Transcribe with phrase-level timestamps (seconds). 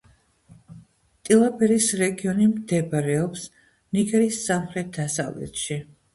[1.29, 3.45] ტილაბერის რეგიონი მდებარეობს
[3.99, 5.81] ნიგერის სამხრეთ-დასავლეთში.